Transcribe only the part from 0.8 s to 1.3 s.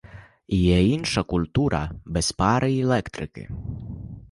інша